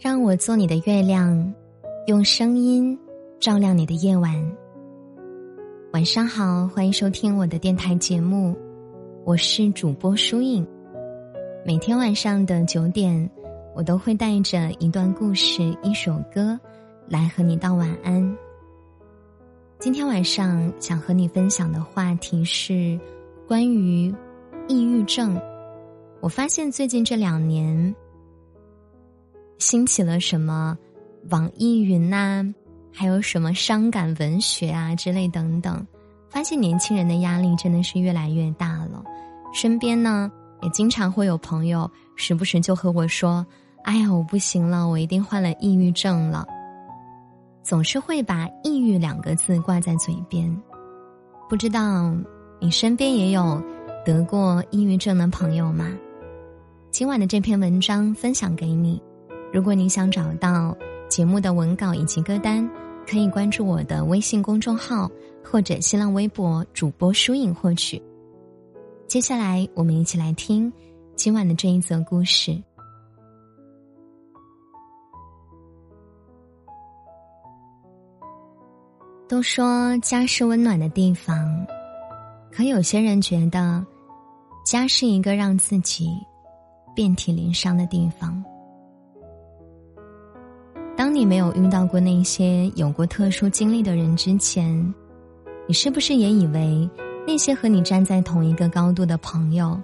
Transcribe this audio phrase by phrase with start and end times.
[0.00, 1.52] 让我做你的月亮，
[2.06, 2.98] 用声音
[3.38, 4.34] 照亮你的夜晚。
[5.92, 8.56] 晚上好，欢迎收听我的电台节目，
[9.26, 10.66] 我是主播舒影。
[11.66, 13.30] 每天晚上的九点，
[13.76, 16.58] 我都会带着一段故事、一首歌
[17.06, 18.34] 来和你道晚安。
[19.78, 22.98] 今天晚上想和你分享的话题是
[23.46, 24.10] 关于
[24.66, 25.38] 抑郁症。
[26.20, 27.94] 我发现最近这两年。
[29.60, 30.76] 兴起了什么
[31.28, 32.42] 网易云呐，
[32.92, 35.86] 还有什么伤感文学啊之类等等，
[36.30, 39.04] 发现年轻人的压力真的是越来越大了。
[39.52, 40.32] 身边呢
[40.62, 43.46] 也经常会有朋友时不时就和我说
[43.84, 46.46] ：“哎呀，我不行了，我一定患了抑郁症了。”
[47.62, 50.50] 总是会把“抑郁”两个字挂在嘴边。
[51.50, 52.16] 不知道
[52.60, 53.62] 你身边也有
[54.06, 55.86] 得过抑郁症的朋友吗？
[56.90, 59.00] 今晚的这篇文章分享给你。
[59.52, 60.76] 如果你想找到
[61.08, 62.68] 节目的文稿以及歌单，
[63.04, 65.10] 可以关注我的微信公众号
[65.44, 68.00] 或者新浪微博主播疏影获取。
[69.08, 70.72] 接下来，我们一起来听
[71.16, 72.56] 今晚的这一则故事。
[79.28, 81.66] 都说家是温暖的地方，
[82.52, 83.84] 可有些人觉得
[84.64, 86.08] 家是一个让自己
[86.94, 88.44] 遍体鳞伤的地方。
[91.10, 94.94] 当你没有遇到过那些有过特殊经历的人之前，
[95.66, 96.88] 你是不是也以为
[97.26, 99.76] 那些和你站在同一个高度的朋友，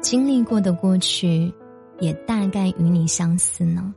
[0.00, 1.52] 经历过的过去，
[1.98, 3.92] 也大概与你相似呢？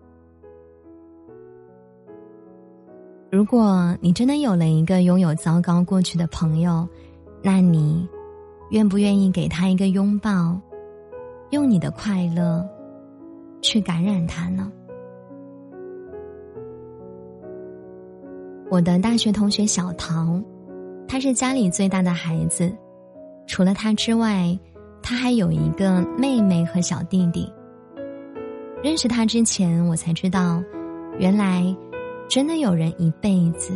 [3.29, 6.89] 如果你真的有了一个拥有糟糕过去的朋友，
[7.43, 8.09] 那你
[8.71, 10.59] 愿不愿意给他一个拥抱，
[11.51, 12.67] 用你的快乐
[13.61, 14.71] 去感染他呢？
[18.69, 20.41] 我的大学同学小桃，
[21.07, 22.75] 她是家里最大的孩子，
[23.45, 24.57] 除了她之外，
[25.03, 27.51] 她还有一个妹妹和小弟弟。
[28.83, 30.63] 认识她之前，我才知道，
[31.19, 31.75] 原来
[32.27, 33.71] 真的有人一辈子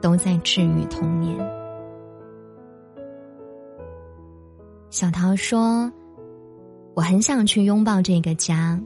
[0.00, 1.36] 都在治愈童年。
[4.90, 5.92] 小桃说
[6.94, 8.80] ：“我很想去拥抱这个家，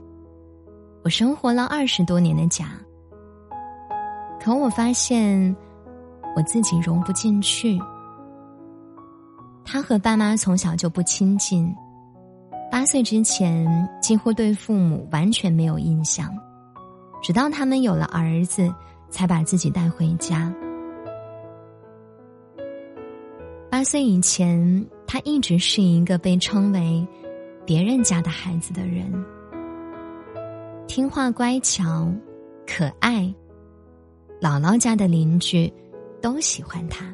[1.04, 2.70] 我生活了二十多年的家。”
[4.48, 5.54] 可我发现，
[6.34, 7.78] 我自己融不进去。
[9.62, 11.70] 他和爸妈从小就不亲近，
[12.70, 16.34] 八岁之前几乎对父母完全没有印象，
[17.22, 18.74] 直到他们有了儿子，
[19.10, 20.50] 才把自己带回家。
[23.70, 27.06] 八岁以前，他一直是一个被称为
[27.66, 29.12] 别人家的孩子的人，
[30.86, 32.10] 听话乖巧，
[32.66, 33.30] 可爱。
[34.40, 35.72] 姥姥家的邻居
[36.22, 37.12] 都喜欢他，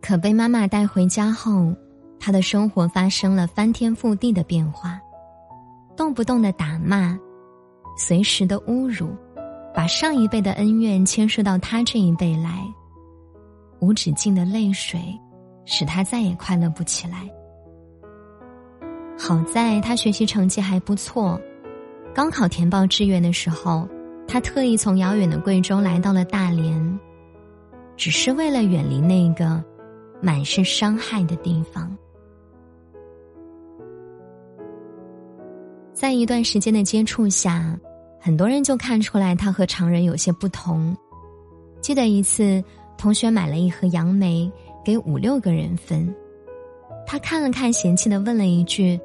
[0.00, 1.74] 可被妈妈带回家后，
[2.20, 5.00] 他的生活发生了翻天覆地的变化，
[5.96, 7.18] 动不动的打骂，
[7.98, 9.08] 随时的侮辱，
[9.74, 12.62] 把上一辈的恩怨牵涉到他这一辈来，
[13.80, 15.00] 无止境的泪水，
[15.64, 17.28] 使他再也快乐不起来。
[19.18, 21.40] 好在他学习成绩还不错，
[22.14, 23.88] 高考填报志愿的时候。
[24.28, 27.00] 他特意从遥远的贵州来到了大连，
[27.96, 29.62] 只是为了远离那个
[30.20, 31.96] 满是伤害的地方。
[35.94, 37.78] 在一段时间的接触下，
[38.20, 40.94] 很多人就看出来他和常人有些不同。
[41.80, 42.62] 记得一次，
[42.98, 44.50] 同学买了一盒杨梅
[44.84, 46.14] 给五六个人分，
[47.06, 49.00] 他看了看，嫌弃的问了一句：“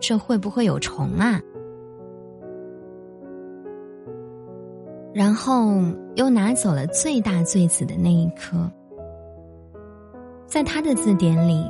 [0.00, 1.38] 这会不会有虫啊？”
[5.12, 5.74] 然后
[6.14, 8.70] 又拿走了最大最紫的那一颗，
[10.46, 11.64] 在他的字典里，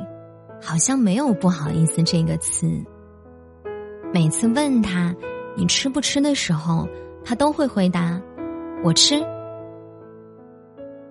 [0.61, 2.71] 好像没有“不好意思”这个词。
[4.13, 5.15] 每次问他
[5.57, 6.87] “你吃不吃”的时候，
[7.25, 8.21] 他都会回答
[8.85, 9.15] “我吃”，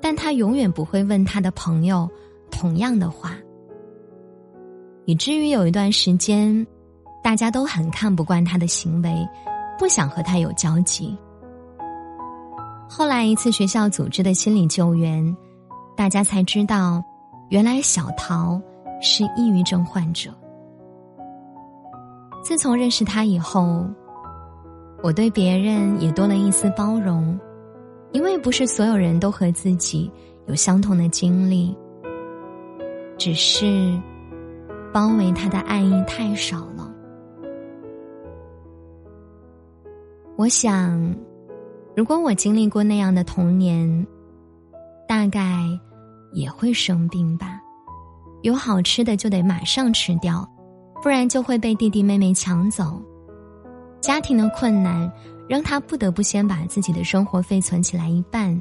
[0.00, 2.08] 但他永远不会问他的朋友
[2.48, 3.36] 同样的话，
[5.04, 6.64] 以至于有一段时间，
[7.24, 9.28] 大家都很看不惯他的行为，
[9.78, 11.18] 不想和他有交集。
[12.92, 15.36] 后来一次学校组织的心理救援，
[15.96, 17.00] 大家才知道，
[17.48, 18.60] 原来小桃
[19.00, 20.28] 是抑郁症患者。
[22.42, 23.86] 自从认识他以后，
[25.04, 27.38] 我对别人也多了一丝包容，
[28.10, 30.10] 因为不是所有人都和自己
[30.46, 31.78] 有相同的经历，
[33.16, 33.96] 只是
[34.92, 36.92] 包围他的爱意太少了。
[40.34, 41.14] 我想，
[42.00, 44.06] 如果我经历过那样的童年，
[45.06, 45.66] 大概
[46.32, 47.60] 也会生病吧。
[48.40, 50.50] 有好吃的就得马上吃掉，
[51.02, 52.98] 不然就会被弟弟妹妹抢走。
[54.00, 55.12] 家庭的困难
[55.46, 58.58] 让他不得不先把自己的生活费存起来一半，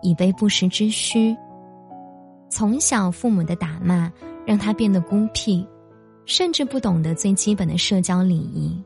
[0.00, 1.36] 以备不时之需。
[2.48, 4.10] 从小父母的打骂
[4.46, 5.62] 让他变得孤僻，
[6.24, 8.82] 甚至不懂得最基本的社交礼仪。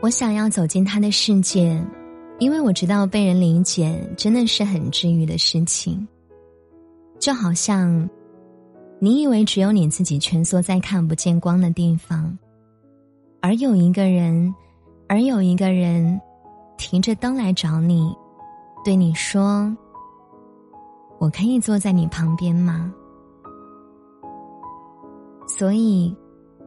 [0.00, 1.84] 我想要走进他的世界，
[2.38, 6.06] 因为我知道被人理解真的是很治愈的事情。
[7.18, 8.08] 就好像，
[9.00, 12.38] 你以为只有你自己蜷缩在看不见光的地方，
[13.40, 14.54] 而有一个人，
[15.08, 16.20] 而有一个人，
[16.76, 18.14] 提着灯来找你，
[18.84, 19.76] 对你说
[21.18, 22.94] ：“我可以坐在你旁边吗？”
[25.48, 26.16] 所以，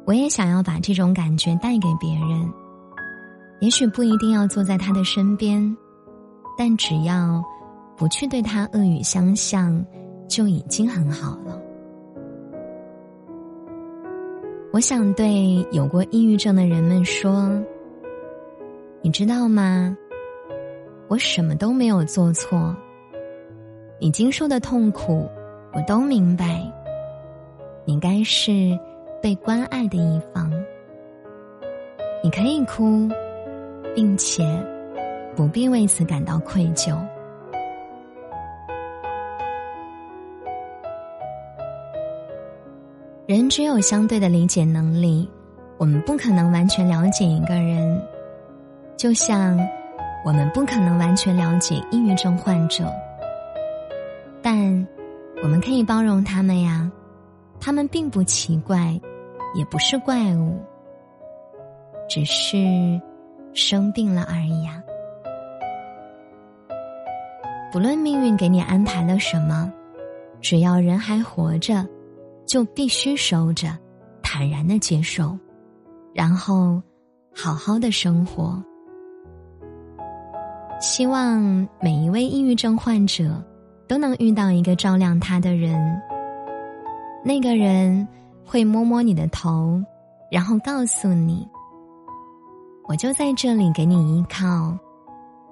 [0.06, 2.61] 我也想要把这种感觉带给别人。
[3.62, 5.78] 也许不一定要坐在他的身边，
[6.58, 7.40] 但只要
[7.96, 9.86] 不去对他恶语相向，
[10.28, 11.62] 就已经很好了。
[14.74, 17.52] 我想对有过抑郁症的人们说
[19.04, 19.96] ：“你知道吗？
[21.08, 22.76] 我什么都没有做错，
[24.00, 25.30] 你经受的痛苦
[25.74, 26.68] 我都明白。
[27.86, 28.52] 你该是
[29.22, 30.52] 被关爱的一方，
[32.24, 33.08] 你可以哭。”
[33.96, 34.44] 并且
[35.36, 36.98] 不必为此感到愧疚。
[43.26, 45.30] 人只有相对的理解能力，
[45.78, 48.02] 我们不可能完全了解一个人，
[48.98, 49.58] 就像
[50.26, 52.92] 我们不可能完全了解抑郁症患者，
[54.42, 54.86] 但
[55.42, 56.92] 我们可以包容他们呀。
[57.60, 59.00] 他们并不奇怪，
[59.56, 60.60] 也不是怪物，
[62.10, 62.58] 只是。
[63.54, 64.82] 生病了而已呀。
[67.72, 69.72] 不论命运给你安排了什么，
[70.42, 71.88] 只要人还活着，
[72.46, 73.70] 就必须收着，
[74.22, 75.38] 坦然的接受，
[76.14, 76.82] 然后
[77.34, 78.62] 好好的生活。
[80.82, 83.42] 希望每一位抑郁症患者
[83.88, 86.02] 都能遇到一个照亮他的人。
[87.24, 88.08] 那个人
[88.44, 89.80] 会摸摸你的头，
[90.32, 91.48] 然后告诉你。
[92.86, 94.78] 我就在这里给你依靠，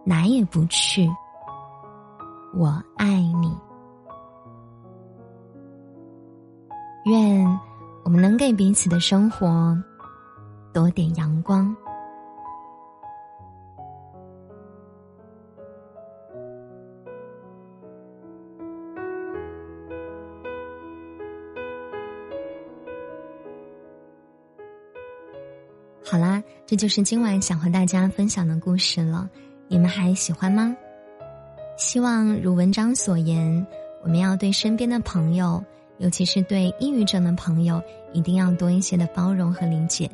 [0.04, 1.10] 哪也不去。
[2.54, 3.06] 我爱
[3.42, 3.56] 你，
[7.06, 7.60] 愿
[8.04, 9.78] 我们能给彼此的生活
[10.74, 11.76] 多点阳光。
[26.12, 29.30] 好啦，这就是今晚想和大家分享的故事了，
[29.68, 30.76] 你们还喜欢吗？
[31.78, 33.68] 希望如文章所言，
[34.02, 35.64] 我们要对身边的朋友，
[36.00, 37.80] 尤其是对抑郁症的朋友，
[38.12, 40.10] 一定要多一些的包容和理解。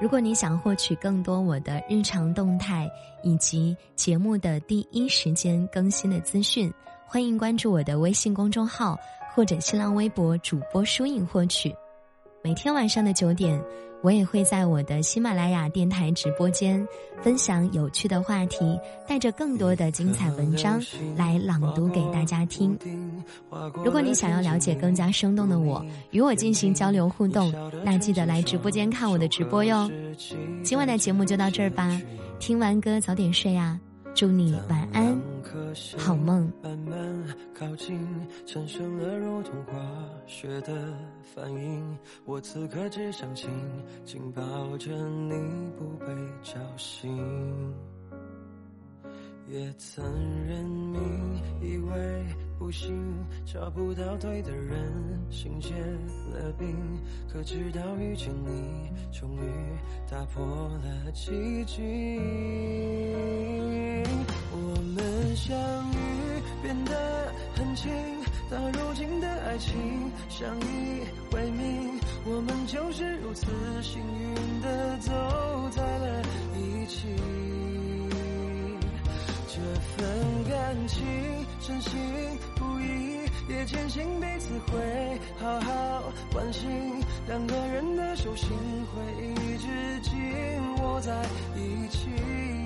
[0.00, 2.88] 如果你想获取更多我的日常动态
[3.24, 6.72] 以及节目的第一时间更新的资讯，
[7.08, 8.96] 欢迎关注我的微信公众号
[9.34, 11.74] 或者新浪微博主播书影获取。
[12.42, 13.60] 每天晚上的九点，
[14.00, 16.86] 我也会在我的喜马拉雅电台直播间
[17.20, 18.78] 分享有趣的话题，
[19.08, 20.80] 带着更多的精彩文章
[21.16, 22.78] 来朗读给大家听。
[23.84, 27.52] 如果你想要了解更加生动的我，与我进行交流互动，
[27.84, 29.90] 那记得来直播间看我的直播哟。
[30.62, 32.00] 今晚的节目就到这儿吧，
[32.38, 33.78] 听完歌早点睡呀。
[34.14, 35.20] 祝你晚安，
[35.98, 36.52] 好梦。
[36.62, 37.24] 慢慢
[37.54, 37.98] 靠近，
[38.46, 39.72] 产生了如同化
[40.26, 40.94] 学的
[41.34, 41.98] 反应。
[42.24, 43.48] 我此刻只想紧
[44.04, 44.42] 紧抱
[44.78, 45.32] 着你，
[45.78, 46.06] 不被
[46.42, 47.74] 叫醒。
[49.50, 50.04] 也曾
[50.46, 51.00] 认命，
[51.62, 52.26] 以为
[52.58, 54.92] 不行，找不到对的人，
[55.30, 55.72] 心结
[56.34, 56.76] 了冰。
[57.32, 59.40] 可直到遇见你，终于
[60.10, 61.78] 打破了寂静。
[65.36, 65.56] 相
[65.92, 67.90] 遇变得很轻，
[68.50, 73.46] 到如今的爱情相依为命，我们就是如此
[73.82, 75.12] 幸运的走
[75.70, 76.22] 在了
[76.56, 77.08] 一起。
[79.48, 79.60] 这
[79.96, 81.04] 份感情
[81.60, 81.98] 真心
[82.54, 86.70] 不移，也坚信彼此会好好关心。
[87.26, 88.48] 两个人的手心
[88.94, 90.12] 会一直紧
[90.80, 91.12] 握在
[91.56, 92.57] 一起。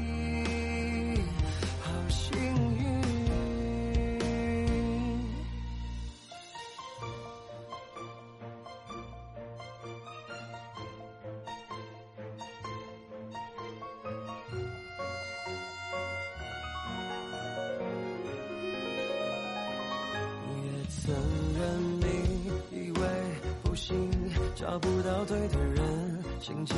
[24.54, 26.74] 找不到对的人，心结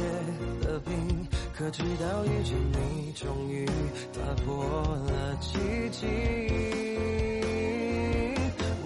[0.67, 1.27] 了冰。
[1.57, 3.67] 可直到遇见你，终于
[4.13, 6.09] 打破了寂静。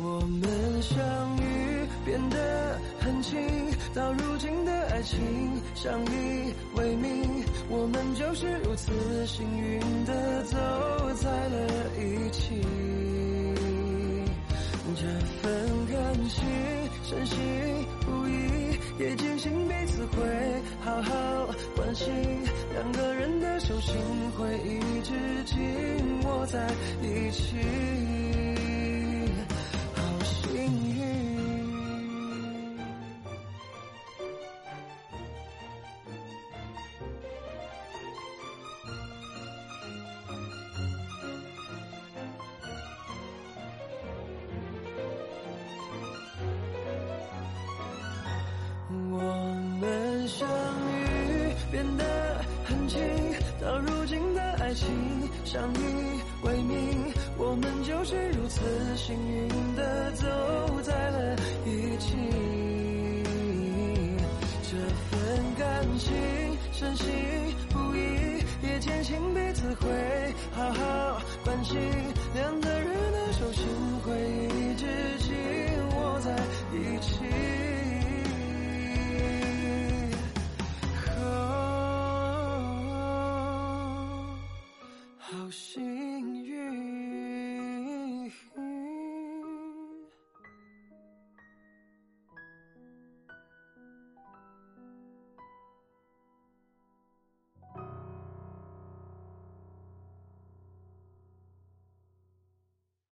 [0.02, 0.96] 我们相
[1.38, 3.38] 遇变得很近，
[3.94, 5.18] 到如今的爱情
[5.74, 10.56] 相依为命，我们就是如此幸运的走
[11.16, 11.87] 在了
[23.88, 23.96] 心
[24.32, 25.58] 会一直紧
[26.24, 26.68] 握在
[27.00, 27.56] 一起
[29.94, 30.60] 好幸
[30.94, 31.00] 运
[48.90, 49.18] 我
[49.80, 50.46] 们相
[50.92, 52.04] 遇变得
[52.66, 53.00] 很轻
[53.68, 54.88] 到如今的爱情
[55.44, 55.78] 相依
[56.42, 58.62] 为命，我们就是如此
[58.96, 59.46] 幸运
[59.76, 60.26] 的走
[60.82, 62.16] 在了一起。
[64.62, 64.78] 这
[65.10, 66.16] 份感情
[66.72, 67.06] 深信
[67.68, 69.86] 不疑，也坚信彼此会
[70.50, 71.78] 好好关心。
[72.34, 73.66] 两个人的手心
[74.02, 74.14] 会
[74.56, 74.86] 一直
[75.18, 75.36] 紧
[75.94, 76.34] 握在
[76.72, 77.67] 一起。
[85.30, 85.87] 好心